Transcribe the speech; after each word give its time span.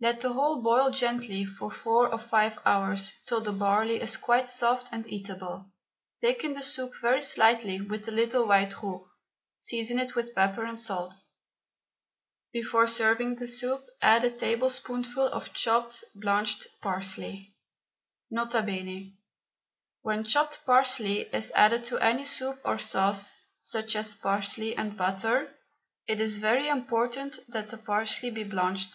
Let 0.00 0.20
the 0.20 0.32
whole 0.32 0.62
boil 0.62 0.92
gently 0.92 1.44
for 1.44 1.72
four 1.72 2.08
or 2.12 2.20
five 2.20 2.56
hours, 2.64 3.12
till 3.26 3.40
the 3.40 3.50
barley 3.50 4.00
is 4.00 4.16
quite 4.16 4.48
soft 4.48 4.92
and 4.92 5.04
eatable. 5.08 5.72
Thicken 6.20 6.52
the 6.52 6.62
soup 6.62 6.92
very 7.02 7.20
slightly 7.20 7.80
with 7.80 8.06
a 8.06 8.12
little 8.12 8.46
white 8.46 8.80
roux, 8.80 9.10
season 9.56 9.98
it 9.98 10.14
with 10.14 10.36
pepper 10.36 10.64
and 10.64 10.78
salt. 10.78 11.14
Before 12.52 12.86
serving 12.86 13.34
the 13.40 13.48
soup, 13.48 13.84
add 14.00 14.24
a 14.24 14.30
tablespoonful 14.30 15.26
of 15.26 15.52
chopped 15.52 16.04
blanched 16.14 16.68
parsley. 16.80 17.56
N.B. 18.32 19.18
When 20.02 20.22
chopped 20.22 20.64
parsley 20.64 21.22
is 21.34 21.50
added 21.56 21.86
to 21.86 21.98
any 21.98 22.24
soup 22.24 22.60
or 22.64 22.78
sauce, 22.78 23.34
such 23.60 23.96
as 23.96 24.14
parsley 24.14 24.76
and 24.76 24.96
butter, 24.96 25.52
it 26.06 26.20
is 26.20 26.36
very 26.36 26.68
important 26.68 27.40
that 27.48 27.70
the 27.70 27.78
parsley 27.78 28.30
be 28.30 28.44
blanched. 28.44 28.94